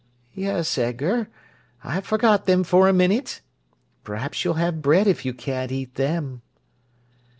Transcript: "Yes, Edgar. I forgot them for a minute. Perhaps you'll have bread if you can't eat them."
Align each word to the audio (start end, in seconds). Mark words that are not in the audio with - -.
"Yes, 0.33 0.79
Edgar. 0.79 1.29
I 1.83 2.01
forgot 2.01 2.47
them 2.47 2.63
for 2.63 2.87
a 2.89 2.91
minute. 2.91 3.41
Perhaps 4.03 4.43
you'll 4.43 4.55
have 4.55 4.81
bread 4.81 5.05
if 5.05 5.25
you 5.25 5.33
can't 5.35 5.71
eat 5.71 5.93
them." 5.93 6.41